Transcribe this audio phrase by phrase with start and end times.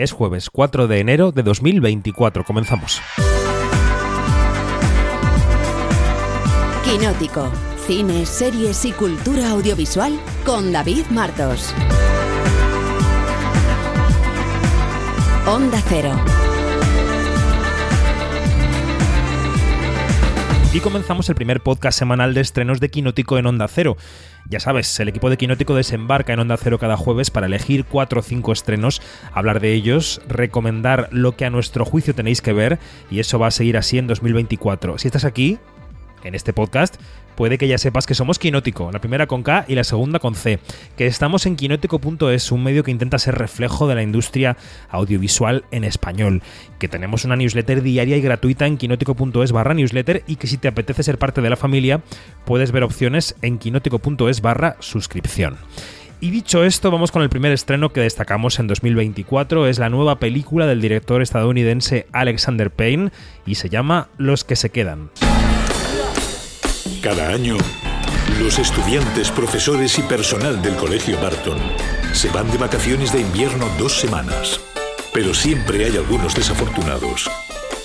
[0.00, 2.42] Es jueves 4 de enero de 2024.
[2.42, 3.02] Comenzamos.
[6.82, 7.46] Quinótico.
[7.86, 11.74] Cine, series y cultura audiovisual con David Martos.
[15.46, 16.14] Onda Cero.
[20.72, 23.96] Y comenzamos el primer podcast semanal de estrenos de Quinótico en Onda Cero.
[24.48, 28.20] Ya sabes, el equipo de Quinótico desembarca en Onda Cero cada jueves para elegir cuatro
[28.20, 32.78] o cinco estrenos, hablar de ellos, recomendar lo que a nuestro juicio tenéis que ver,
[33.10, 34.96] y eso va a seguir así en 2024.
[34.98, 35.58] Si estás aquí,
[36.24, 36.96] en este podcast,
[37.36, 40.34] puede que ya sepas que somos Quinótico, la primera con K y la segunda con
[40.34, 40.58] C,
[40.96, 44.56] que estamos en quinótico.es, un medio que intenta ser reflejo de la industria
[44.90, 46.42] audiovisual en español,
[46.78, 50.68] que tenemos una newsletter diaria y gratuita en quinótico.es barra newsletter y que si te
[50.68, 52.02] apetece ser parte de la familia,
[52.44, 55.56] puedes ver opciones en quinótico.es barra suscripción.
[56.22, 59.66] Y dicho esto, vamos con el primer estreno que destacamos en 2024.
[59.66, 63.10] Es la nueva película del director estadounidense Alexander Payne
[63.46, 65.08] y se llama Los que se quedan.
[67.02, 67.56] Cada año,
[68.40, 71.58] los estudiantes, profesores y personal del Colegio Barton
[72.12, 74.60] se van de vacaciones de invierno dos semanas.
[75.12, 77.30] Pero siempre hay algunos desafortunados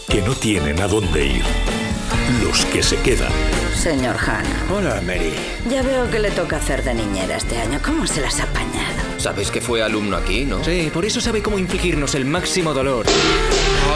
[0.09, 1.43] que no tienen a dónde ir.
[2.43, 3.31] Los que se quedan.
[3.73, 5.33] Señor Hanna, Hola, Mary.
[5.69, 7.79] ya veo que le toca hacer de niñera este año.
[7.83, 8.95] ¿Cómo se las ha apañado?
[9.17, 10.63] Sabes que fue alumno aquí, ¿no?
[10.63, 13.05] Sí, por eso sabe cómo infligirnos el máximo dolor.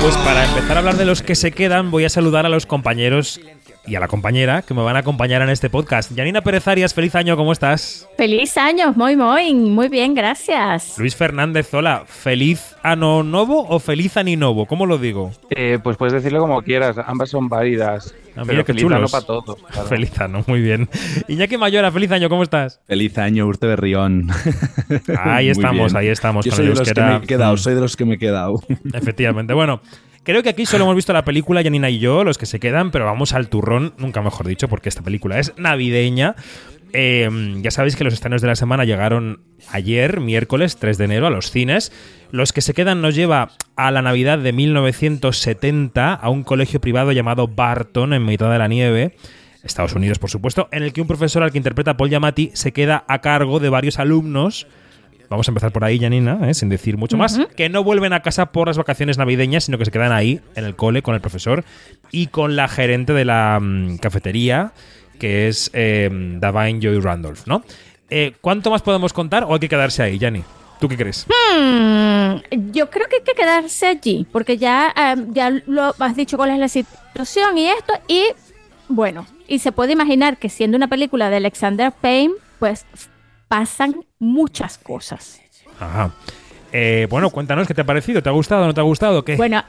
[0.01, 2.65] Pues para empezar a hablar de los que se quedan, voy a saludar a los
[2.65, 3.39] compañeros
[3.85, 6.11] y a la compañera que me van a acompañar en este podcast.
[6.16, 8.08] Janina Pérez Arias, feliz año, ¿cómo estás?
[8.17, 10.97] Feliz año, muy, muy, muy bien, gracias.
[10.97, 14.66] Luis Fernández, hola, ¿feliz ano novo o feliz aninovo?
[14.66, 15.31] ¿Cómo lo digo?
[15.49, 18.13] Eh, pues puedes decirlo como quieras, ambas son válidas.
[18.39, 18.97] Ah, pero mira qué feliz chulos.
[18.99, 19.58] año para todos.
[19.71, 19.88] claro.
[19.89, 20.88] Feliz ano, muy bien.
[21.27, 22.80] Iñaki Mayora, feliz año, ¿cómo estás?
[22.86, 24.30] Feliz año, Urte Berrión.
[25.17, 25.97] Ahí estamos, bien.
[25.97, 26.45] ahí estamos.
[26.45, 28.17] Yo con soy de los que me he quedado, soy de los que me he
[28.19, 28.61] quedado.
[28.93, 29.53] Efectivamente.
[29.53, 29.81] Bueno,
[30.23, 32.91] creo que aquí solo hemos visto la película Janina y yo, los que se quedan,
[32.91, 36.35] pero vamos al turrón, nunca mejor dicho, porque esta película es navideña.
[36.91, 37.30] Eh,
[37.61, 39.41] ya sabéis que los estrenos de la semana llegaron
[39.71, 41.91] ayer, miércoles 3 de enero, a los cines.
[42.31, 47.11] Los que se quedan nos lleva a la Navidad de 1970 a un colegio privado
[47.11, 49.15] llamado Barton en mitad de la nieve.
[49.63, 52.71] Estados Unidos, por supuesto, en el que un profesor al que interpreta Paul Giamatti se
[52.71, 54.67] queda a cargo de varios alumnos
[55.29, 56.53] Vamos a empezar por ahí, Janina, ¿eh?
[56.53, 57.39] sin decir mucho más.
[57.55, 60.65] Que no vuelven a casa por las vacaciones navideñas, sino que se quedan ahí, en
[60.65, 61.63] el cole, con el profesor
[62.11, 64.73] y con la gerente de la mm, cafetería,
[65.19, 67.63] que es eh, Davine Joy Randolph, ¿no?
[68.09, 70.43] Eh, ¿Cuánto más podemos contar o hay que quedarse ahí, Jani?
[70.79, 71.27] ¿Tú qué crees?
[71.27, 72.37] Hmm,
[72.71, 76.51] yo creo que hay que quedarse allí, porque ya, eh, ya lo has dicho cuál
[76.51, 78.23] es la situación y esto, y
[78.87, 82.85] bueno, y se puede imaginar que siendo una película de Alexander Payne, pues
[83.49, 85.42] pasan muchas cosas.
[85.77, 86.11] Ajá.
[86.71, 88.23] Eh, bueno, cuéntanos qué te ha parecido.
[88.23, 88.65] ¿Te ha gustado?
[88.65, 89.26] ¿No te ha gustado?
[89.26, 89.36] ¿Qué?
[89.36, 89.61] Bueno,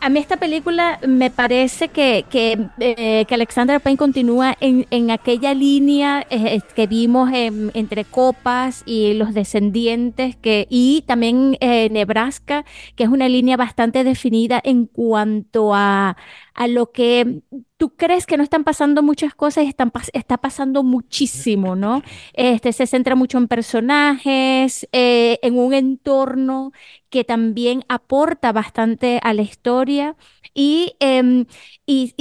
[0.00, 5.12] a mí esta película me parece que, que, eh, que Alexander Payne continúa en, en
[5.12, 11.88] aquella línea eh, que vimos en- entre Copas y Los Descendientes que, y también eh,
[11.92, 12.64] Nebraska,
[12.96, 16.16] que es una línea bastante definida en cuanto a,
[16.54, 17.42] a lo que
[17.76, 22.02] tú crees que no están pasando muchas cosas y están, está pasando muchísimo, ¿no?
[22.34, 26.72] Este, se centra mucho en personajes, eh, en un entorno
[27.10, 30.16] que también aporta bastante a la historia
[30.54, 31.46] y, em,
[31.86, 32.14] y,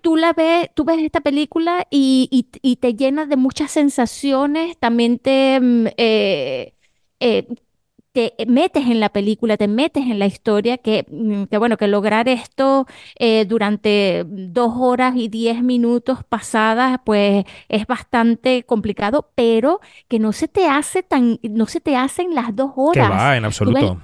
[0.00, 4.78] tú la ves, tú ves esta película y, y- y te llena de muchas sensaciones,
[4.78, 6.74] también te, em, eh,
[7.20, 7.46] eh,
[8.14, 11.88] te metes en la película, te metes en la historia, que, mm, que bueno, que
[11.88, 12.86] lograr esto
[13.18, 20.32] eh, durante dos horas y diez minutos pasadas, pues es bastante complicado, pero que no
[20.32, 23.10] se te hace tan, no se te hacen las dos que horas.
[23.10, 24.00] va, en absoluto.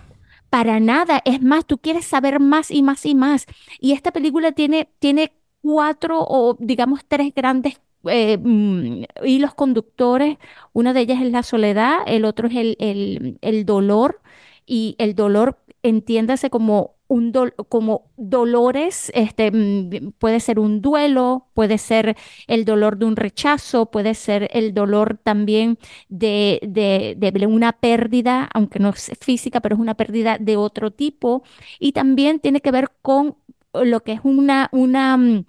[0.50, 3.46] para nada, es más, tú quieres saber más y más y más.
[3.78, 5.32] Y esta película tiene, tiene
[5.62, 10.38] cuatro o digamos tres grandes eh, mm, hilos conductores.
[10.72, 14.20] Una de ellas es la soledad, el otro es el, el- el dolor
[14.66, 21.46] y el dolor entiéndase como un dol- como dolores, este, mm, puede ser un duelo,
[21.54, 22.16] puede ser
[22.46, 25.78] el dolor de un rechazo, puede ser el dolor también
[26.08, 30.90] de, de, de una pérdida, aunque no es física, pero es una pérdida de otro
[30.92, 31.42] tipo.
[31.80, 33.36] Y también tiene que ver con
[33.74, 35.44] lo que es una, una, mm,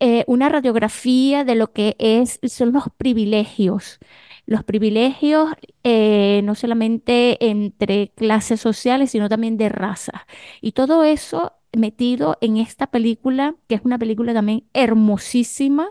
[0.00, 3.98] eh, una radiografía de lo que es, son los privilegios.
[4.46, 5.50] Los privilegios
[5.84, 10.26] eh, no solamente entre clases sociales, sino también de raza.
[10.60, 15.90] Y todo eso metido en esta película, que es una película también hermosísima,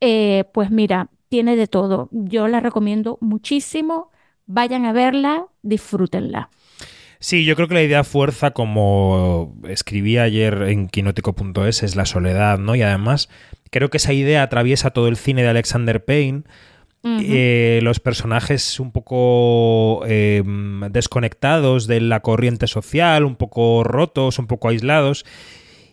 [0.00, 2.08] eh, pues mira, tiene de todo.
[2.12, 4.10] Yo la recomiendo muchísimo.
[4.46, 6.50] Vayan a verla, disfrútenla.
[7.22, 12.58] Sí, yo creo que la idea fuerza, como escribí ayer en quinótico.es, es la soledad,
[12.58, 12.74] ¿no?
[12.74, 13.28] Y además
[13.70, 16.42] creo que esa idea atraviesa todo el cine de Alexander Payne.
[17.02, 20.42] Eh, los personajes un poco eh,
[20.90, 25.24] desconectados de la corriente social, un poco rotos, un poco aislados.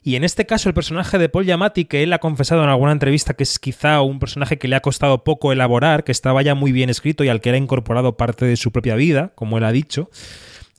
[0.04, 2.94] Y en este caso el personaje de Paul Giamatti, que él ha confesado en alguna
[2.94, 6.56] entrevista que es quizá un personaje que le ha costado poco elaborar, que estaba ya
[6.56, 9.58] muy bien escrito y al que él ha incorporado parte de su propia vida, como
[9.58, 10.10] él ha dicho,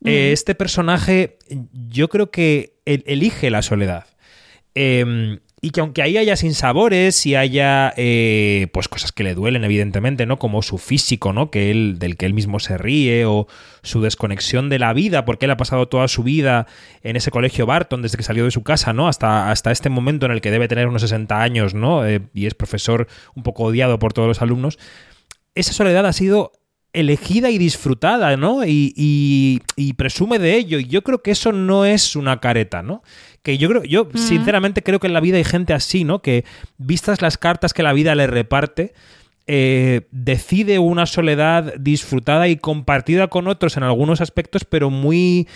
[0.05, 1.39] eh, este personaje
[1.73, 4.07] yo creo que él elige la soledad.
[4.75, 9.65] Em, y que aunque ahí haya sinsabores y haya eh, pues cosas que le duelen
[9.65, 13.49] evidentemente no como su físico no que él del que él mismo se ríe o
[13.83, 16.67] su desconexión de la vida porque él ha pasado toda su vida
[17.03, 20.27] en ese colegio Barton desde que salió de su casa no hasta hasta este momento
[20.27, 23.65] en el que debe tener unos 60 años no Eh, y es profesor un poco
[23.65, 24.79] odiado por todos los alumnos.
[25.55, 26.53] Esa soledad ha sido
[26.93, 28.65] elegida y disfrutada, ¿no?
[28.65, 30.79] Y, y- y presume de ello.
[30.79, 33.03] Y yo creo que eso no es una careta, ¿no?
[33.43, 36.21] Que yo creo, yo sinceramente creo que en la vida hay gente así, ¿no?
[36.23, 36.45] Que
[36.79, 38.95] vistas las cartas que la vida le reparte,
[39.47, 45.47] eh, decide una soledad disfrutada y compartida con otros en algunos aspectos, pero muy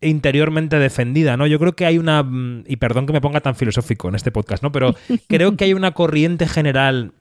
[0.00, 1.46] interiormente defendida, ¿no?
[1.46, 4.30] Yo creo que hay una mm, y perdón que me ponga tan filosófico en este
[4.30, 4.70] podcast, ¿no?
[4.72, 4.94] Pero
[5.28, 7.12] creo que hay una corriente general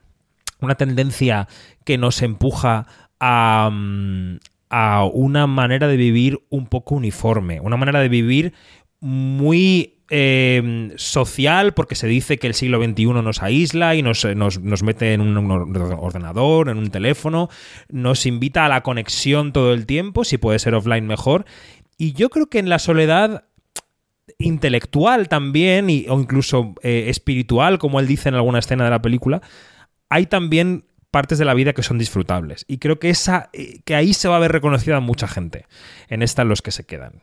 [0.59, 1.49] una tendencia
[1.83, 2.87] que nos empuja
[3.25, 4.37] a, mm,
[4.69, 8.53] a una manera de vivir un poco uniforme, una manera de vivir
[8.99, 14.59] muy eh, social, porque se dice que el siglo XXI nos aísla y nos, nos-
[14.59, 17.49] nos mete en un or- ordenador, en un teléfono,
[17.89, 21.45] nos invita a la conexión todo el tiempo, si puede ser offline mejor.
[21.97, 23.45] Y yo creo que en la soledad
[24.37, 29.01] intelectual también, y- o incluso eh, espiritual, como él dice en alguna escena de la
[29.01, 29.41] película,
[30.09, 32.65] hay también partes de la vida que son disfrutables.
[32.67, 35.67] Y creo que esa eh, que ahí se va a ver reconocida mucha gente.
[36.09, 37.21] En esta los que se quedan.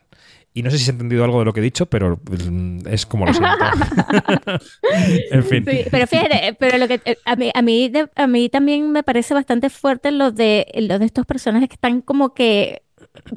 [0.55, 2.19] Y no sé si ha entendido algo de lo que he dicho, pero
[2.51, 3.57] mm, es como lo siento.
[5.31, 5.65] en fin.
[5.69, 8.91] Sí, pero fíjate, pero lo que eh, a mí, a mí, de- a mí también
[8.93, 12.83] me parece bastante fuerte lo de, lo de estos personajes que están como que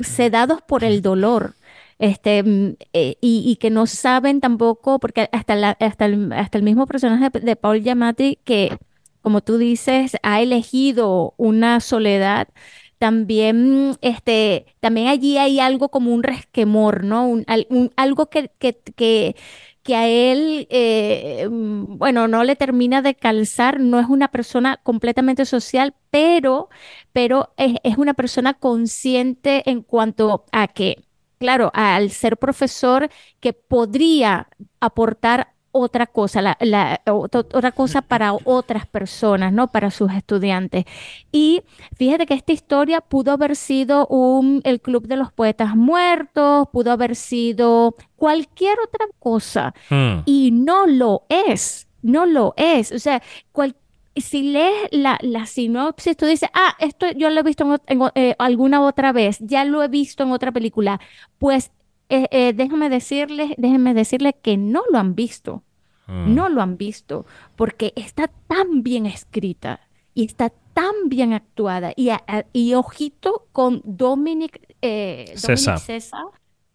[0.02, 1.56] sedados por el dolor.
[2.00, 6.58] Este, mm, eh, y, y que no saben tampoco, porque hasta, la- hasta, el, hasta
[6.58, 8.78] el mismo personaje de Paul Giamatti, que
[9.24, 12.50] como tú dices, ha elegido una soledad,
[13.00, 17.28] también, este, también allí hay algo como un resquemor, ¿no?
[17.28, 19.36] Un, al- un- algo que, que, que,
[19.84, 24.78] que a él, eh, mm, bueno, no le termina de calzar, no es una persona
[24.84, 26.70] completamente social, pero,
[27.12, 31.04] pero es, es una persona consciente en cuanto a que,
[31.40, 33.10] claro, al ser profesor,
[33.40, 34.48] que podría
[34.80, 39.72] aportar otra cosa, la, la- ot- otra cosa para otras personas, ¿no?
[39.72, 40.86] Para sus estudiantes.
[41.32, 41.64] Y
[41.98, 46.92] fíjate que esta historia pudo haber sido un, el Club de los Poetas Muertos, pudo
[46.92, 49.74] haber sido cualquier otra cosa.
[49.90, 50.20] Hmm.
[50.26, 52.92] Y no lo es, no lo es.
[52.92, 53.22] O sea,
[54.16, 58.36] si lees la, la sinopsis, tú dices, ah, esto yo lo he visto en, eh,
[58.38, 61.00] alguna otra vez, ya lo he visto en otra película.
[61.40, 61.72] Pues
[62.10, 65.64] eh, eh, déjame decirles, déjenme decirles que no lo han visto,
[66.06, 66.36] Hmm.
[66.36, 69.80] no lo han visto, porque está tan bien escrita
[70.14, 71.94] y está tan bien actuada.
[71.96, 75.78] Y, a- a- y ojito con Dominic, eh, Dominic.
[75.80, 76.24] Sessa,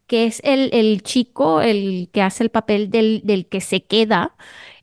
[0.06, 4.34] que es el, el chico, el que hace el papel del, del que se queda,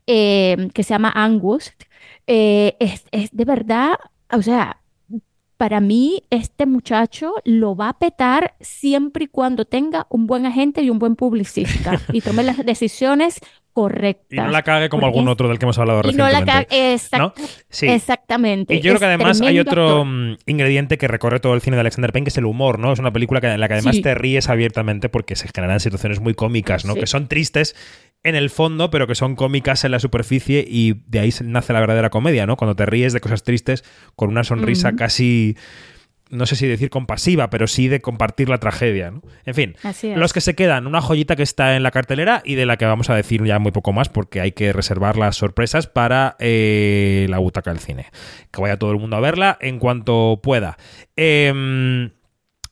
[0.06, 1.72] eh, que se llama Angus.
[2.28, 3.94] Eh, es, es de verdad,
[4.32, 4.80] o sea,
[5.56, 10.82] para mí este muchacho lo va a petar siempre y cuando tenga un buen agente
[10.82, 13.40] y un buen publicista y tome las decisiones
[13.72, 14.26] correctas.
[14.30, 16.94] Y no la cague como algún otro del que hemos hablado y no la cague,
[16.94, 17.34] exact- ¿no?
[17.68, 17.86] Sí.
[17.88, 18.74] exactamente.
[18.74, 20.06] Y yo creo que además hay otro actor.
[20.06, 22.92] mm, ingrediente que recorre todo el cine de Alexander Payne, que es el humor, ¿no?
[22.94, 24.02] Es una película que, en la que además Sí.
[24.02, 26.94] te ríes abiertamente porque se generan situaciones muy cómicas, ¿no?
[26.94, 27.00] Sí.
[27.00, 27.76] Que son tristes
[28.22, 31.80] en el fondo, pero que son cómicas en la superficie y de ahí nace la
[31.80, 32.56] verdadera comedia, ¿no?
[32.56, 33.84] Cuando te ríes de cosas tristes
[34.16, 35.56] con una sonrisa casi
[36.30, 39.22] no sé si decir compasiva, pero sí de compartir la tragedia, ¿no?
[39.44, 39.76] En fin,
[40.16, 42.84] los que se quedan, una joyita que está en la cartelera y de la que
[42.84, 47.26] vamos a decir ya muy poco más porque hay que reservar las sorpresas para eh,
[47.28, 48.06] la butaca del cine.
[48.50, 50.76] Que vaya todo el mundo a verla en cuanto pueda.
[51.14, 52.10] Em,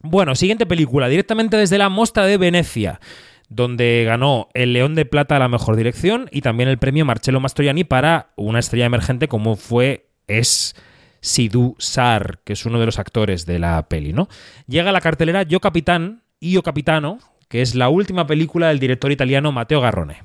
[0.00, 3.00] bueno, siguiente película, directamente desde la Mostra de Venecia,
[3.48, 7.40] donde ganó el León de Plata a la mejor dirección y también el premio Marcello
[7.40, 10.74] Mastroianni para una estrella emergente como fue, es
[11.20, 14.28] Sidhu Sar, que es uno de los actores de la peli, ¿no?
[14.66, 18.78] Llega a la cartelera Yo Capitán y Yo Capitano, que es la última película del
[18.78, 20.22] director italiano Matteo Garrone.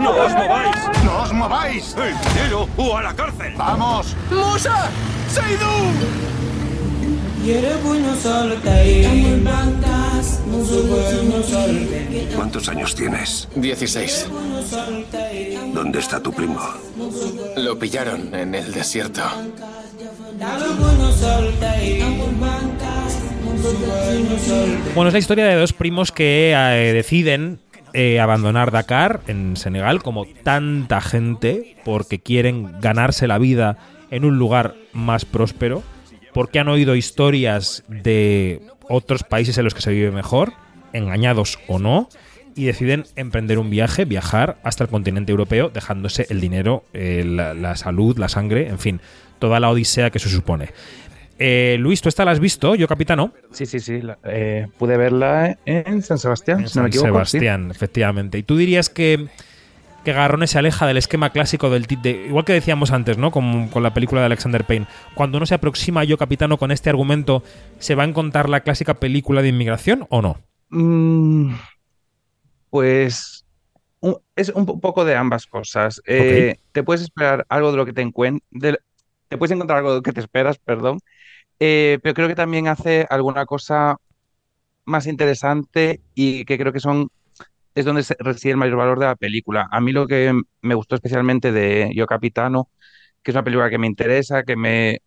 [0.00, 1.04] ¡No os mováis!
[1.04, 1.96] ¡No os mováis!
[1.96, 3.54] ¡El dinero o a la cárcel!
[3.56, 4.16] ¡Vamos!
[4.30, 4.90] ¡Musa!
[12.36, 13.48] ¿Cuántos años tienes?
[13.56, 14.28] 16.
[15.74, 16.60] ¿Dónde está tu primo?
[17.56, 19.22] Lo pillaron en el desierto.
[24.94, 27.58] Bueno, es la historia de dos primos que eh, deciden
[27.92, 33.78] eh, abandonar Dakar en Senegal, como tanta gente, porque quieren ganarse la vida
[34.10, 35.82] en un lugar más próspero,
[36.32, 40.52] porque han oído historias de otros países en los que se vive mejor,
[40.92, 42.08] engañados o no,
[42.54, 47.54] y deciden emprender un viaje, viajar hasta el continente europeo, dejándose el dinero, eh, la,
[47.54, 49.00] la salud, la sangre, en fin,
[49.38, 50.70] toda la odisea que se supone.
[51.38, 52.74] Eh, Luis, ¿tú esta la has visto?
[52.74, 53.32] Yo, capitano.
[53.52, 54.00] Sí, sí, sí.
[54.02, 57.24] la- eh, pude verla en San Sebastián, En si no me San equivoco.
[57.24, 57.30] sí.
[57.32, 58.38] Sebastián, efectivamente.
[58.38, 59.28] ¿Y tú dirías que,
[60.04, 62.26] que Garrone se aleja del esquema clásico del de.
[62.28, 63.30] Igual que decíamos antes, ¿no?
[63.30, 64.86] Con, con la película de Alexander Payne.
[65.14, 67.42] Cuando uno se aproxima a Yo Capitano con este argumento,
[67.78, 70.38] ¿se va a encontrar la clásica película de inmigración o no?
[70.70, 71.54] Mm,
[72.70, 73.44] pues
[74.00, 76.00] un- es un po- poco de ambas cosas.
[76.06, 78.78] Eh, te puedes esperar algo de lo que te encuentres,
[79.28, 80.98] te puedes encontrar algo de lo que te esperas, perdón,
[81.60, 83.96] eh, pero creo que también hace alguna cosa
[84.84, 87.08] más interesante y que creo que son
[87.74, 89.68] es donde reside el mayor valor de la película.
[89.70, 92.68] A mí lo que me gustó especialmente de Yo Capitano,
[93.22, 95.00] que es una película que me interesa, que me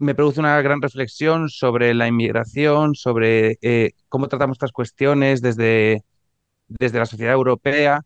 [0.00, 6.04] me produce una gran reflexión sobre la inmigración, sobre eh, cómo tratamos estas cuestiones desde,
[6.68, 8.02] desde la sociedad europea.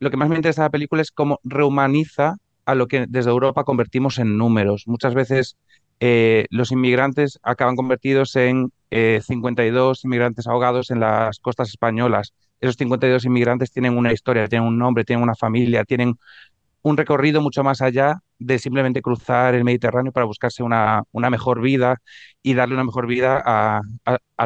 [0.00, 3.30] Lo que más me interesa de la película es cómo rehumaniza a lo que desde
[3.30, 4.84] Europa convertimos en números.
[4.86, 5.58] Muchas veces
[6.00, 12.32] eh, los inmigrantes acaban convertidos en eh, 52 inmigrantes ahogados en las costas españolas.
[12.60, 16.14] Esos 52 inmigrantes tienen una historia, tienen un nombre, tienen una familia, tienen
[16.82, 21.96] un recorrido mucho más allá de simplemente cruzar el Mediterráneo para buscarse una, mejor vida
[22.42, 23.80] y darle una mejor vida a,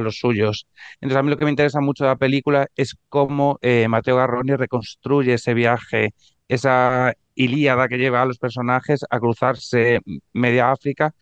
[0.00, 0.67] los suyos.
[1.00, 4.17] Entonces, a mí lo que me interesa mucho de la película es cómo eh, Mateo
[4.17, 6.15] Garroni reconstruye ese viaje,
[6.49, 10.00] esa ilíada que lleva a los personajes a cruzarse
[10.33, 11.12] media África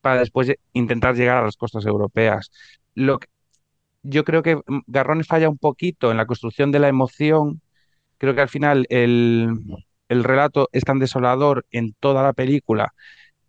[0.00, 2.50] para después lle- intentar llegar a las costas europeas.
[2.94, 3.28] Lo que-
[4.08, 7.60] yo creo que mm, Garrone falla un poquito en la construcción de la emoción.
[8.18, 9.50] Creo que al final el,
[10.08, 12.94] el relato es tan desolador en toda la película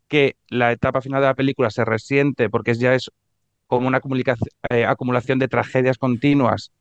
[0.07, 3.11] que la etapa final de la película se resiente porque ya es
[3.67, 4.01] como una
[4.71, 6.71] eh, acumulación de tragedias continuas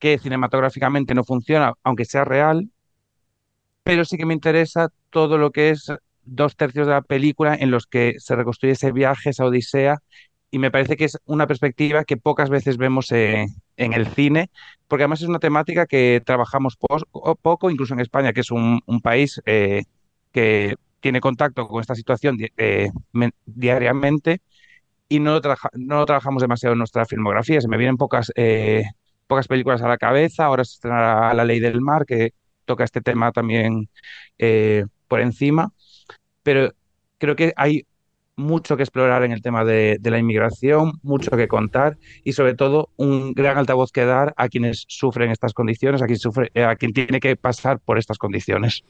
[0.00, 2.68] que cinematográficamente no funciona, aunque sea real,
[3.82, 5.90] pero sí que me interesa todo lo que es
[6.22, 9.98] dos tercios de la película en los que se reconstruye ese viaje, esa odisea,
[10.50, 14.50] y me parece que es una perspectiva que pocas veces vemos eh, en el cine,
[14.88, 18.50] porque además es una temática que trabajamos pos- o poco, incluso en España, que es
[18.50, 19.84] un, un país eh,
[20.32, 24.40] que tiene contacto con esta situación di- eh, men- diariamente
[25.08, 27.60] y no traja- no trabajamos demasiado en nuestra filmografía.
[27.60, 28.84] Se me vienen pocas, eh,
[29.26, 30.44] pocas películas a la cabeza.
[30.46, 32.32] Ahora se estrenará La Ley del Mar, que
[32.64, 33.88] toca este tema también
[34.38, 35.72] eh, por encima.
[36.42, 36.72] Pero
[37.18, 37.86] creo que hay
[38.38, 42.54] mucho que explorar en el tema de, de la inmigración, mucho que contar y sobre
[42.54, 46.64] todo un gran altavoz que dar a quienes sufren estas condiciones, a quien sufre, eh,
[46.64, 48.82] a quien tiene que pasar por estas condiciones.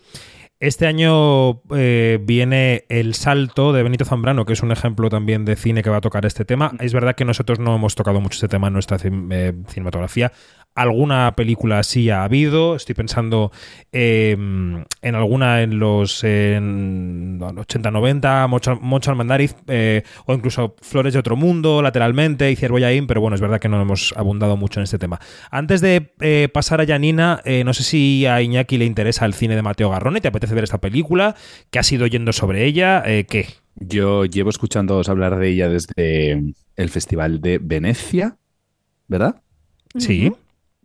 [0.61, 5.55] Este año eh, viene El Salto de Benito Zambrano, que es un ejemplo también de
[5.55, 6.73] cine que va a tocar este tema.
[6.81, 10.33] Es verdad que nosotros no hemos tocado mucho este tema en nuestra eh, cinematografía.
[10.79, 12.77] Alguna película sí ha habido.
[12.77, 13.51] Estoy pensando
[13.91, 21.19] eh, en alguna en los en 80-90, Mocho, Mocho Almandariz, eh, o incluso Flores de
[21.19, 24.85] otro mundo, lateralmente, y Cierboyaín, pero bueno, es verdad que no hemos abundado mucho en
[24.85, 25.19] este tema.
[25.51, 29.35] Antes de eh, pasar a Janina, eh, no sé si a Iñaki le interesa el
[29.35, 31.35] cine de Mateo Garrone, ¿te apetece ver esta película?
[31.71, 33.03] ¿Qué has ido oyendo sobre ella?
[33.05, 33.49] Eh, ¿Qué?
[33.75, 38.37] Yo llevo escuchándoos hablar de ella desde el Festival de Venecia,
[39.09, 39.43] ¿verdad?
[39.97, 40.33] Sí.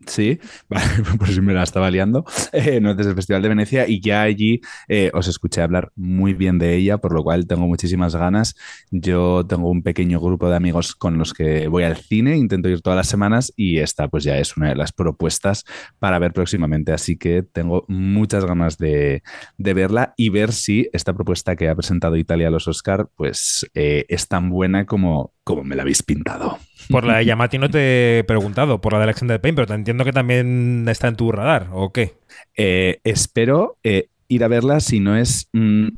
[0.08, 0.86] Sí, vale,
[1.18, 2.26] por si me la estaba liando.
[2.52, 6.34] Eh, no, desde el Festival de Venecia y ya allí eh, os escuché hablar muy
[6.34, 8.56] bien de ella, por lo cual tengo muchísimas ganas.
[8.92, 12.82] Yo tengo un pequeño grupo de amigos con los que voy al cine, intento ir
[12.82, 15.64] todas las semanas y esta pues ya es una de las propuestas
[16.00, 19.24] para ver próximamente, así que tengo muchas ganas de,
[19.58, 23.70] de verla y ver si esta propuesta que ha presentado Italia a los Oscar pues
[23.74, 26.60] eh, es tan buena como, como me la habéis pintado.
[26.90, 29.74] Por la de Yamati no te he preguntado, por la de Alexander Payne, pero te
[29.74, 32.14] entiendo que también está en tu radar, ¿o qué?
[32.56, 35.90] Eh, espero eh, ir a verla si no es mm,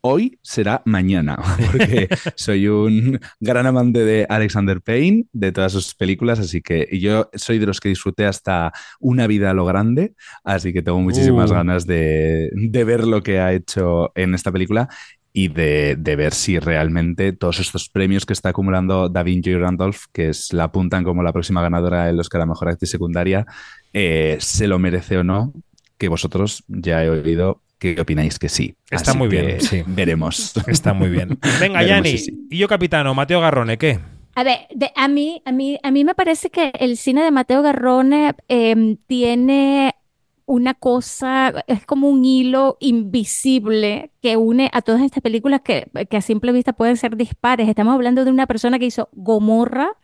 [0.00, 1.38] hoy, será mañana,
[1.72, 7.30] porque soy un gran amante de Alexander Payne, de todas sus películas, así que yo
[7.34, 11.50] soy de los que disfruté hasta Una vida a lo grande, así que tengo muchísimas
[11.50, 11.54] Uh.
[11.54, 14.88] ganas de, de ver lo que ha hecho en esta película.
[15.36, 20.28] Y de, ver si realmente todos estos premios que está acumulando Davin Joy Randolph, que
[20.28, 23.44] es, la apuntan como la próxima ganadora del Oscar a Mejor Actriz Secundaria,
[23.92, 25.52] eh, se lo merece o no,
[25.98, 28.76] que vosotros ya he oído que opináis que sí.
[28.88, 29.82] Está muy bien, sí.
[29.84, 30.54] Veremos.
[30.68, 31.36] Está muy bien.
[31.60, 32.14] Venga, Yanni,
[32.48, 33.98] y yo capitano, Mateo Garrone, ¿qué?
[34.36, 37.60] A ver, a mí, a mí, a mí me parece que el cine de Mateo
[37.60, 39.96] Garrone em, tiene
[40.46, 46.20] una cosa, es como un hilo invisible que une a todas estas películas que, a
[46.20, 47.68] simple vista pueden ser dispares.
[47.68, 49.96] Estamos hablando de una persona que hizo Gomorra,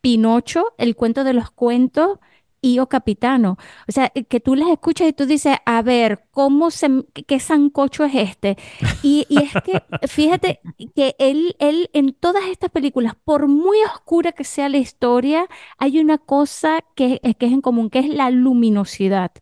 [0.00, 2.18] Pinocho, El cuento de los cuentos
[2.60, 3.58] y O Capitano.
[3.88, 6.88] O sea, que tú las escuchas y tú dices, a ver, ¿cómo se,
[7.26, 8.56] qué sancocho es este?
[9.02, 10.60] Y, es que, fíjate
[10.94, 15.46] que él, él en todas estas películas, por muy oscura que sea la historia,
[15.78, 19.32] hay una cosa que, que es en común, que es la luminosidad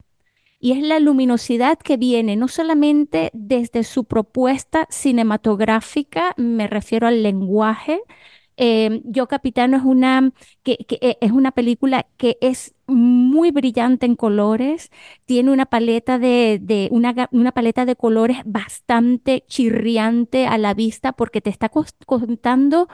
[0.65, 7.23] y es la luminosidad que viene no solamente desde su propuesta cinematográfica, me refiero al
[7.23, 8.01] lenguaje.
[8.57, 14.17] Eh, Yo Capitano es una, que, eh, es una película que es muy brillante en
[14.17, 14.91] colores,
[15.27, 21.43] tiene una paleta de, una, una, paleta de colores bastante chirriante a la vista porque
[21.43, 21.71] te está
[22.07, 22.89] contando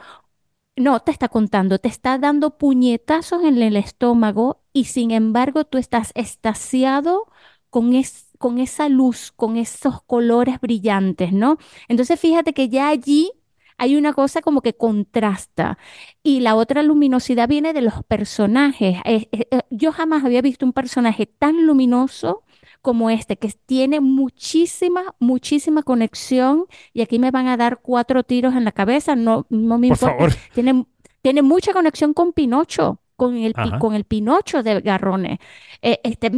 [0.75, 5.77] no te está contando, te está dando puñetazos en el estómago y sin embargo tú
[5.77, 7.27] estás estasiado
[7.71, 7.91] con,
[8.37, 11.57] con esa luz, con esos colores brillantes, ¿no?
[11.87, 13.31] Entonces fíjate que ya allí
[13.77, 15.79] hay una cosa como que contrasta.
[16.21, 18.97] Y la otra luminosidad viene de los personajes.
[19.05, 22.43] Eh, eh, eh, yo jamás había visto un personaje tan luminoso
[22.83, 26.65] como este, que tiene muchísima, muchísima conexión.
[26.93, 30.27] Y aquí me van a dar cuatro tiros en la cabeza, no, no me importa.
[30.53, 30.85] Tiene,
[31.23, 35.39] tiene mucha conexión con Pinocho con el, con el Pinocho de Garrone.
[35.83, 36.31] Eh, este,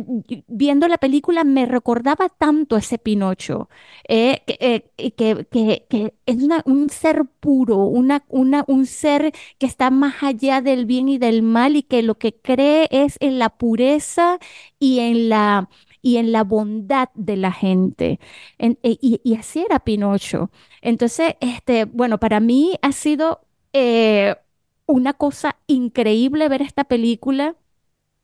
[0.48, 3.70] viendo la película me recordaba tanto ese Pinocho,
[4.06, 10.24] eh, eh, que, que, es un ser puro, una, una, un ser que está más
[10.24, 14.38] allá del bien y del mal y que lo que cree es en la pureza
[14.78, 15.70] y en la
[16.02, 18.20] y en la bondad de la gente.
[18.60, 20.52] y, y, así era Pinocho.
[20.82, 23.40] Entonces, este, bueno, para mí ha sido
[24.86, 27.56] una cosa increíble ver esta película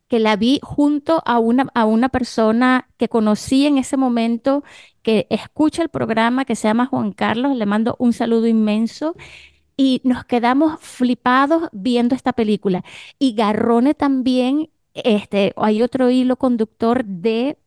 [0.08, 4.64] que la vi junto a una, a una persona que conocí en ese momento,
[5.04, 9.16] que escucha el programa, que se llama Juan Carlos, le mando un saludo inmenso,
[9.78, 12.84] y nos quedamos flipados viendo esta película.
[13.20, 17.58] Y Garrone también, este, hay otro hilo conductor de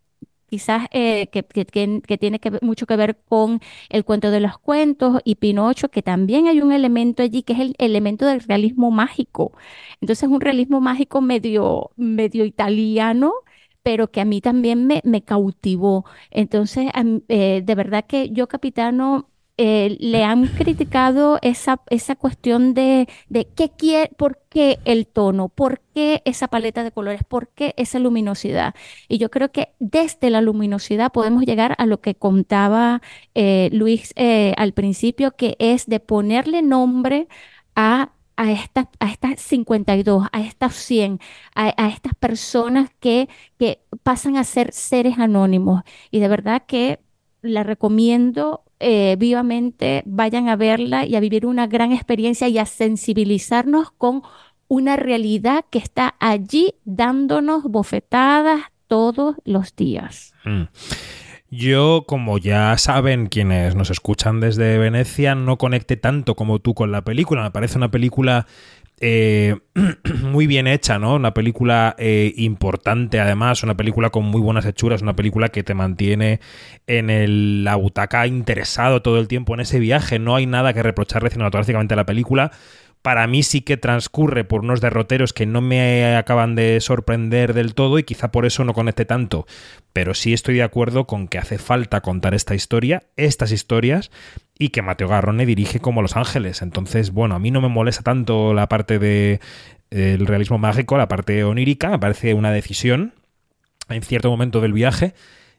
[0.52, 1.42] quizás eh, que,
[2.18, 6.46] tiene que, mucho que ver con el cuento de los cuentos y Pinocho, que también
[6.46, 9.52] hay un elemento allí que es el elemento del realismo mágico.
[10.02, 13.32] Entonces, un realismo mágico medio, medio italiano
[13.82, 16.04] pero que a mí también me, me cautivó.
[16.30, 16.90] Entonces,
[17.28, 23.46] eh, de verdad que yo, capitano, eh, le han criticado esa, esa cuestión de, de
[23.48, 27.98] qué quiere, por qué el tono, por qué esa paleta de colores, por qué esa
[27.98, 28.74] luminosidad.
[29.08, 33.02] Y yo creo que desde la luminosidad podemos llegar a lo que contaba
[33.34, 37.28] eh, Luis eh, al principio, que es de ponerle nombre
[37.76, 41.20] a a estas, a estas 52, a estas 100,
[41.54, 45.82] a, a estas personas que, que pasan a ser seres anónimos.
[46.10, 47.00] Y de verdad que
[47.42, 52.66] la recomiendo eh, vivamente, vayan a verla y a vivir una gran experiencia y a
[52.66, 54.22] sensibilizarnos con
[54.68, 60.34] una realidad que está allí dándonos bofetadas todos los días.
[60.44, 60.64] Mm.
[61.54, 66.90] Yo, como ya saben quienes nos escuchan desde Venecia, no conecte tanto como tú con
[66.90, 67.42] la película.
[67.42, 68.46] Me parece una película
[69.00, 69.56] eh,
[70.22, 71.14] muy bien hecha, ¿no?
[71.14, 75.74] Una película eh, importante, además, una película con muy buenas hechuras, una película que te
[75.74, 76.40] mantiene
[76.86, 80.18] en la butaca interesado todo el tiempo en ese viaje.
[80.18, 82.52] No hay nada que reprocharle cinematográficamente a la película
[83.02, 87.74] para mí sí que transcurre por unos derroteros que no me acaban de sorprender del
[87.74, 89.44] todo y quizá por eso no conecte tanto.
[89.92, 94.10] Pero sí estoy de acuerdo con que hace falta contar esta historia, estas historias,
[94.56, 96.62] y que Mateo Garrone dirige como Los Ángeles.
[96.62, 99.40] Entonces, bueno, a mí no me molesta tanto la parte del
[99.90, 103.14] de, realismo mágico, la parte onírica, me parece una decisión
[103.88, 105.12] en cierto momento del viaje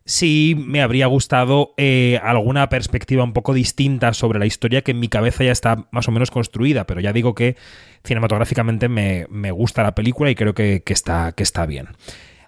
[0.06, 5.00] sí me habría gustado eh, alguna perspectiva un poco distinta sobre la historia que en
[5.00, 7.56] mi cabeza ya está más o menos construida, pero ya digo que
[8.04, 11.90] cinematográficamente me, gusta la película y creo que, está, que está bien.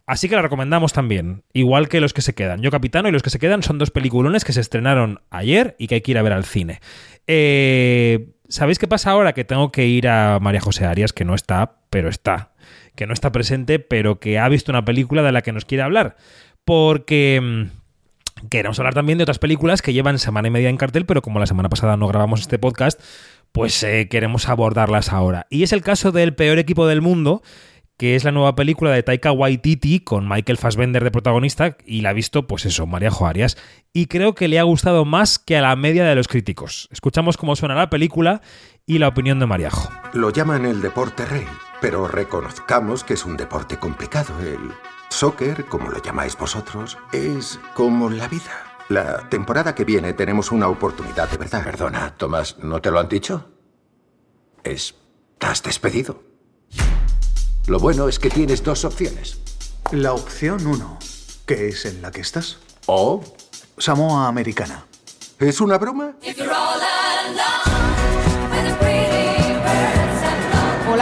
[0.05, 2.61] Así que la recomendamos también, igual que Los que se quedan.
[2.61, 5.87] Yo Capitano y Los que se quedan son dos peliculones que se estrenaron ayer y
[5.87, 6.79] que hay que ir a ver al cine.
[7.25, 9.33] Eh, ¿Sabéis qué pasa ahora?
[9.33, 12.51] Que tengo que ir a María José Arias, que no está, pero está.
[12.95, 15.81] Que no está presente, pero que ha visto una película de la que nos quiere
[15.81, 16.17] hablar
[16.65, 17.85] porque mm,
[18.49, 21.39] Queremos hablar también de otras películas que llevan semana y media en cartel, pero como
[21.39, 23.01] la semana pasada no grabamos este podcast,
[23.51, 25.47] pues eh, queremos abordarlas ahora.
[25.49, 27.41] Y es el caso del peor equipo del mundo,
[27.97, 32.09] que es la nueva película de Taika Waititi con Michael Fassbender de protagonista y la
[32.09, 33.57] ha visto, pues eso, María Arias.
[33.93, 36.89] Y creo que le ha gustado más que a la media de los críticos.
[36.91, 38.41] Escuchamos cómo suena la película
[38.85, 39.89] y la opinión de Mariajo.
[40.13, 41.47] Lo llaman el deporte rey,
[41.81, 44.33] pero reconozcamos que es un deporte complicado.
[44.41, 44.71] El
[45.15, 48.81] soccer, como lo llamáis vosotros, es como la vida.
[48.89, 51.63] La temporada que viene tenemos una oportunidad de verdad.
[51.63, 53.49] Perdona, Tomás, ¿no te lo han dicho?
[54.63, 56.21] Estás despedido.
[57.67, 59.39] Lo bueno es que tienes dos opciones.
[59.91, 60.99] La opción uno,
[61.45, 62.59] que es en la que estás.
[62.85, 63.23] O
[63.77, 64.85] Samoa Americana.
[65.39, 66.15] ¿Es una broma?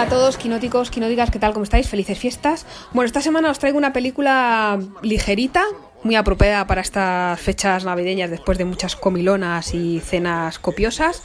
[0.03, 1.53] Hola a todos, quinóticos, quinóticas, ¿qué tal?
[1.53, 1.87] ¿Cómo estáis?
[1.87, 2.65] Felices fiestas.
[2.91, 5.63] Bueno, esta semana os traigo una película ligerita,
[6.03, 11.23] muy apropiada para estas fechas navideñas después de muchas comilonas y cenas copiosas.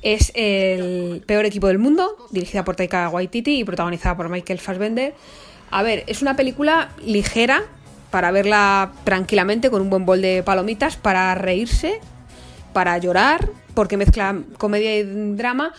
[0.00, 5.12] Es el peor equipo del mundo, dirigida por Taika Waititi y protagonizada por Michael Fassbender.
[5.72, 7.64] A ver, es una película ligera
[8.12, 11.98] para verla tranquilamente con un buen bol de palomitas, para reírse,
[12.72, 15.02] para llorar, porque mezcla comedia y
[15.34, 15.74] drama.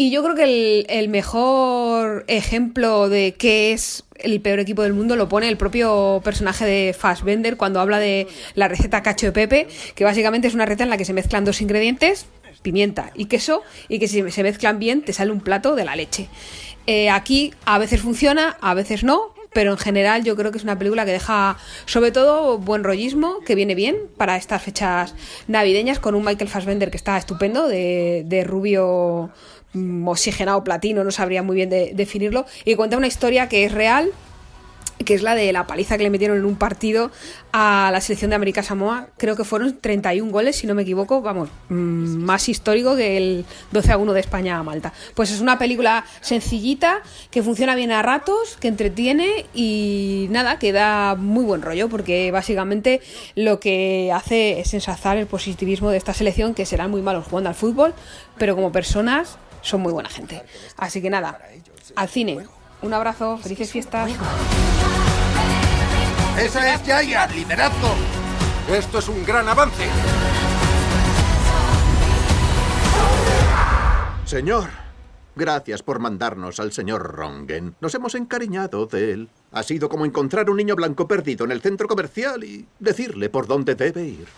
[0.00, 4.92] Y yo creo que el, el, mejor ejemplo de qué es el peor equipo del
[4.92, 9.32] mundo lo pone el propio personaje de Fassbender cuando habla de la receta cacho de
[9.32, 12.26] Pepe, que básicamente es una receta en la que se mezclan dos ingredientes,
[12.62, 15.96] pimienta y queso, y que si se mezclan bien te sale un plato de la
[15.96, 16.28] leche.
[16.86, 20.64] Eh, aquí a veces funciona, a veces no, pero en general yo creo que es
[20.64, 21.56] una película que deja
[21.86, 25.16] sobre todo buen rollismo, que viene bien para estas fechas
[25.48, 29.32] navideñas, con un Michael Fassbender que está estupendo, de, de rubio
[30.06, 34.12] oxigenado platino, no sabría muy bien de, definirlo, y cuenta una historia que es real,
[35.04, 37.10] que es la de la paliza que le metieron en un partido
[37.52, 39.08] a la selección de América Samoa.
[39.16, 41.74] Creo que fueron 31 goles, si no me equivoco, vamos, mm,
[42.24, 44.92] más histórico que el 12 a 1 de España a Malta.
[45.14, 50.72] Pues es una película sencillita, que funciona bien a ratos, que entretiene y nada, que
[50.72, 53.00] da muy buen rollo, porque básicamente
[53.34, 57.48] lo que hace es ensalzar el positivismo de esta selección, que serán muy malos jugando
[57.48, 57.94] al fútbol,
[58.36, 60.42] pero como personas son muy buena gente.
[60.76, 61.38] Así que nada,
[61.96, 62.46] al cine.
[62.82, 64.10] Un abrazo, felices fiestas.
[66.38, 67.94] Esa es Yaya, liderazgo.
[68.72, 69.88] Esto es un gran avance.
[74.24, 74.68] Señor,
[75.34, 77.74] gracias por mandarnos al señor Rongen.
[77.80, 79.30] Nos hemos encariñado de él.
[79.52, 83.46] Ha sido como encontrar un niño blanco perdido en el centro comercial y decirle por
[83.46, 84.28] dónde debe ir.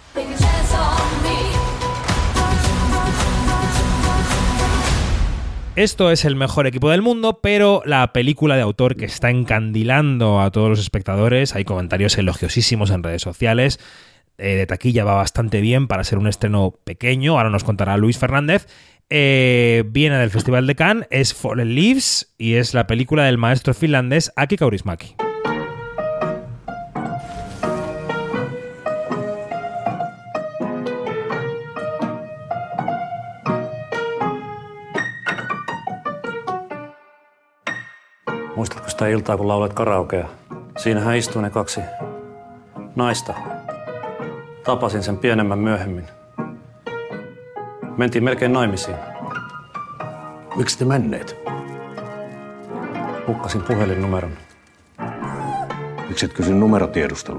[5.76, 10.40] Esto es el mejor equipo del mundo, pero la película de autor que está encandilando
[10.40, 13.78] a todos los espectadores, hay comentarios elogiosísimos en redes sociales,
[14.36, 18.18] eh, de taquilla va bastante bien para ser un estreno pequeño, ahora nos contará Luis
[18.18, 18.66] Fernández,
[19.10, 23.72] eh, viene del Festival de Cannes, es Fallen Leaves y es la película del maestro
[23.72, 25.14] finlandés Aki Kaurismäki.
[38.60, 40.28] Muistatko sitä iltaa, kun laulat karaokea?
[40.78, 41.80] Siinähän istui ne kaksi
[42.96, 43.34] naista.
[44.64, 46.04] Tapasin sen pienemmän myöhemmin.
[47.96, 48.96] Mentiin melkein naimisiin.
[50.56, 51.36] Miksi te menneet?
[53.26, 54.32] Hukkasin puhelinnumeron.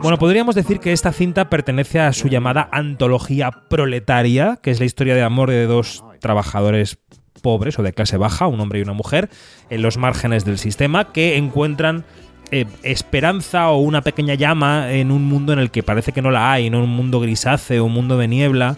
[0.02, 4.86] Bueno, podríamos decir que esta cinta pertenece a su llamada antología proletaria, que es la
[4.86, 6.98] historia de amor de dos trabajadores
[7.42, 9.30] pobres o de clase baja, un hombre y una mujer,
[9.70, 12.06] en los márgenes del sistema, que encuentran
[12.52, 16.32] eh, esperanza o una pequeña llama en un mundo en el que parece que no
[16.32, 16.84] la hay, ¿no?
[16.84, 18.78] un mundo grisáceo, un mundo de niebla,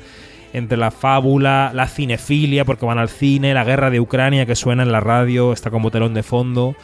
[0.54, 4.84] entre la fábula, la cinefilia, porque van al cine, la guerra de Ucrania que suena
[4.84, 6.76] en la radio, está como telón de fondo.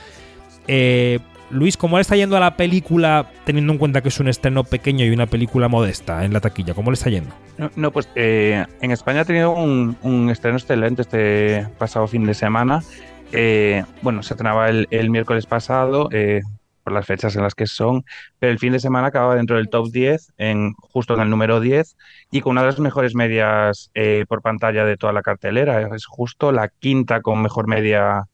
[0.68, 1.20] Eh,
[1.52, 4.64] Luis, ¿cómo le está yendo a la película, teniendo en cuenta que es un estreno
[4.64, 6.76] pequeño y una película modesta en la taquilla?
[6.76, 7.34] ¿Cómo le está yendo?
[7.76, 12.84] No, pues eh, en España ha tenido un, estreno excelente este pasado fin de semana.
[13.32, 16.42] Eh, bueno, se estrenaba el, el miércoles pasado, eh,
[16.84, 18.06] por las fechas en las que son,
[18.38, 21.60] pero el fin de semana acababa dentro del top 10, en, justo en el número
[21.60, 21.98] 10,
[22.32, 23.92] y con una de las mejores medias
[24.28, 25.96] por pantalla de toda la cartelera.
[25.96, 28.28] Es justo la quinta con mejor media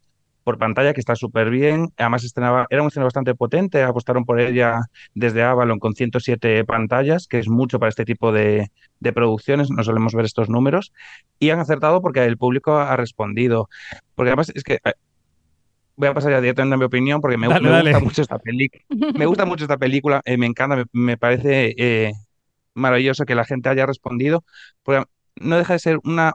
[0.46, 1.90] por pantalla, que está súper bien.
[1.98, 4.80] Además, estrenaba, era un estreno bastante potente, apostaron por ella
[5.16, 9.84] desde Avalon con 107 pantallas, que es mucho para este tipo de, de, producciones, no
[9.84, 10.94] solemos ver estos números,
[11.40, 13.70] y han acertado porque el público ha respondido.
[14.14, 14.80] Porque además es que...
[15.98, 17.92] Voy a pasar ya directamente a mi opinión porque me, dale, me dale.
[17.92, 18.84] gusta mucho esta película.
[19.18, 22.12] Me gusta mucho esta película, eh, me encanta, me, me parece eh,
[22.74, 24.44] maravilloso que la gente haya respondido,
[24.84, 25.06] porque
[25.38, 26.34] no deja de ser una,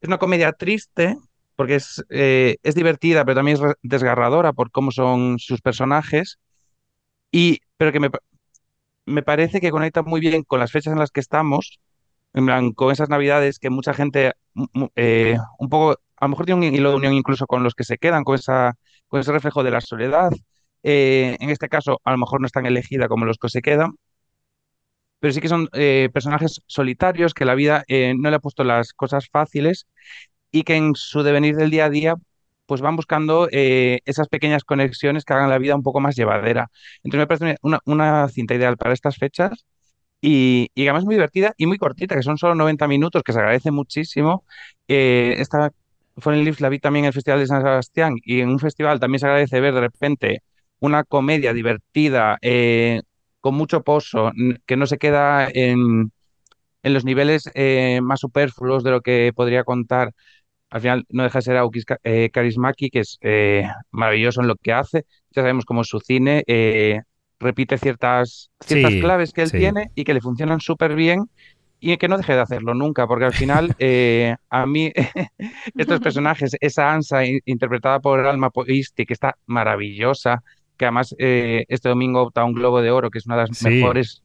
[0.00, 1.16] es una comedia triste,
[1.56, 6.38] porque es, eh, es divertida, pero también es desgarradora por cómo son sus personajes,
[7.32, 8.10] y, pero que me,
[9.06, 11.78] me parece que conecta muy bien con las fechas en las que estamos,
[12.34, 14.32] en plan, con esas navidades que mucha gente,
[14.96, 17.84] eh, un poco, a lo mejor tiene un hilo de unión incluso con los que
[17.84, 18.74] se quedan, con, esa,
[19.08, 20.32] con ese reflejo de la soledad.
[20.82, 23.94] Eh, en este caso, a lo mejor no están elegida como los que se quedan,
[25.18, 28.92] pero sí que son eh, personajes solitarios que la vida no le ha puesto las
[28.92, 29.86] cosas fáciles
[30.58, 32.14] y que en su devenir del día a día
[32.66, 36.68] pues van buscando esas pequeñas conexiones que hagan la vida un poco más llevadera.
[37.04, 39.64] Entonces me parece una, una cinta ideal para estas fechas
[40.20, 43.38] y, y, además muy divertida y muy cortita, que son solo 90 minutos, que se
[43.38, 44.44] agradece muchísimo.
[44.88, 45.72] Eh, esta
[46.18, 49.00] Fallen Leaves la vi también en el Festival de San Sebastián y en un festival
[49.00, 50.42] también se agradece ver de repente
[50.80, 53.02] una comedia divertida, eh,
[53.40, 54.32] con mucho pozo,
[54.66, 56.10] que no se queda en,
[56.82, 60.12] en los niveles eh, más superfluos de lo que podría contar.
[60.70, 63.18] Al final no deja de ser Aukis eh, Karismaki, que es
[63.90, 65.04] maravilloso en lo que hace.
[65.30, 66.44] Ya sabemos cómo es su cine
[67.38, 71.28] repite ciertas, ciertas claves que él tiene y que le funcionan súper bien
[71.78, 74.92] y que no deje de hacerlo nunca, porque al final eh, a mí
[75.76, 80.42] estos personajes, esa Ansa interpretada por Alma Poisti, que está maravillosa,
[80.76, 83.62] que además eh, este domingo opta un Globo de Oro, que es una de las
[83.62, 84.22] mejores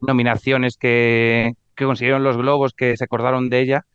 [0.00, 3.86] nominaciones que, que, consiguieron los Globos, que se acordaron de ella,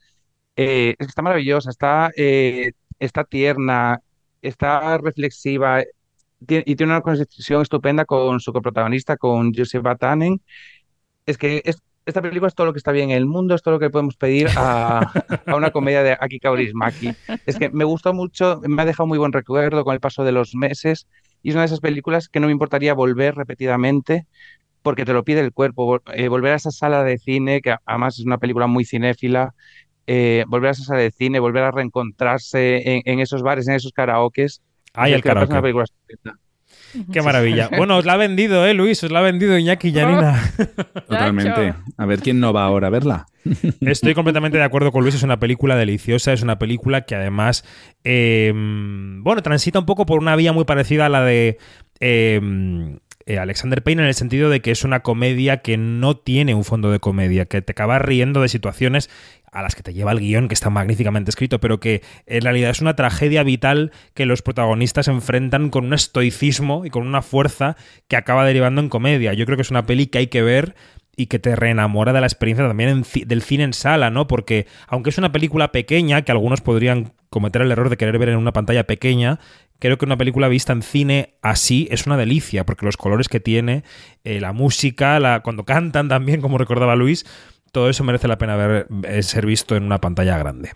[0.56, 2.12] eh, está maravillosa, está,
[3.00, 4.02] está tierna,
[4.42, 5.84] está reflexiva,
[6.48, 10.42] y tiene una conexión estupenda con su coprotagonista, con Joseph Batanen.
[11.26, 11.64] Es que
[12.06, 13.90] esta película es todo lo que está bien en el mundo, es todo lo que
[13.90, 15.12] podemos pedir a,
[15.56, 17.14] una comedia de Aki Kaurismaki.
[17.46, 20.32] Es que me gustó mucho, me ha dejado muy buen recuerdo con el paso de
[20.32, 21.08] los meses
[21.42, 24.28] y es una de esas películas que no me importaría volver repetidamente
[24.82, 28.20] porque te lo pide el cuerpo, eh, volver a esa sala de cine, que además
[28.20, 29.56] es una película muy cinéfila,
[30.08, 33.92] eh, volver a esa sala de cine, volver a reencontrarse en, esos bares, en esos
[33.92, 34.62] karaokes
[34.94, 35.74] Ay, el karaoke.
[37.12, 37.70] Qué maravilla.
[37.78, 39.04] Bueno, os la ha vendido, ¿eh, Luis?
[39.04, 40.52] Os la ha vendido Iñaki y Janina.
[41.08, 41.74] Totalmente.
[41.98, 43.26] A ver quién no va ahora a verla.
[43.82, 45.16] Estoy completamente de acuerdo con Luis.
[45.16, 46.34] Es una película deliciosa.
[46.34, 47.66] Es una película que además,
[48.04, 51.58] em, bueno, transita un poco por una vía muy parecida a la de
[52.00, 56.56] em, eh, Alexander Payne en el sentido de que es una comedia que no tiene
[56.56, 59.10] un fondo de comedia, que te acaba riendo de situaciones
[59.52, 62.72] a las que te lleva el guion, que está magníficamente escrito, pero que en realidad
[62.72, 67.78] es una tragedia vital que los protagonistas enfrentan con un estoicismo y con una fuerza
[68.08, 69.34] que acaba derivando en comedia.
[69.34, 70.76] Yo creo que es una peli que hay que ver
[71.16, 74.28] y que te reenamora de la experiencia también del cine en sala, ¿no?
[74.28, 78.30] Porque aunque es una película pequeña, que algunos podrían cometer el error de querer ver
[78.30, 79.40] en una pantalla pequeña,
[79.84, 83.42] creo que una película vista en cine así es una delicia, porque los colores que
[83.42, 83.84] tiene,
[84.24, 87.26] eh, la música, la, cuando cantan también, como recordaba Luis,
[87.74, 90.72] todo eso merece la pena ver, eh, ser visto en una pantalla grande.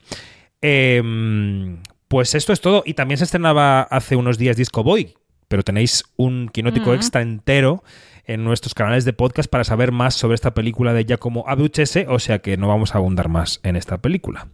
[0.59, 1.77] Em,
[2.09, 2.83] pues esto es todo.
[2.85, 5.13] Y también se estrenaba hace unos días Disco Boy,
[5.47, 7.85] pero tenéis un quinótico extra entero
[8.25, 12.19] en nuestros canales de podcast para saber más sobre esta película de Giacomo Abruzzese, o
[12.19, 14.49] sea que no vamos a abundar más en esta película.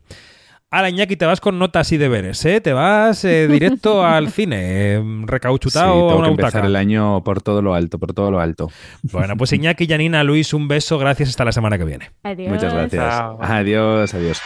[0.73, 2.59] Ahora, Iñaki, te vas con notas y deberes, ¿eh?
[2.59, 7.23] Te vas eh, directo al cine, em, recauchutado sí, a una que empezar el año
[7.23, 8.71] por todo lo alto, por todo lo alto.
[9.03, 12.09] Bueno, pues Iñaki, Janina, Luis, un beso, gracias, hasta la semana que viene.
[12.23, 12.49] Adiós.
[12.49, 13.23] Muchas gracias.
[13.39, 14.41] Adiós, adiós.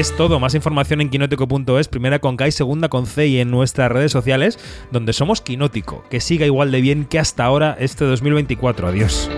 [0.00, 0.40] Es todo.
[0.40, 4.10] Más información en quinótico.es, primera con K y segunda con C y en nuestras redes
[4.10, 4.58] sociales,
[4.90, 6.04] donde somos Quinótico.
[6.08, 8.88] Que siga igual de bien que hasta ahora este 2024.
[8.88, 9.30] Adiós.